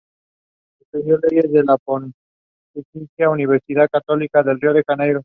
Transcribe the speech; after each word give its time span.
Estudió 0.79 1.19
leyes 1.29 1.45
en 1.53 1.65
la 1.67 1.77
Pontificia 1.77 3.29
Universidad 3.29 3.87
Católica 3.87 4.41
de 4.41 4.55
Río 4.55 4.73
de 4.73 4.83
Janeiro. 4.87 5.19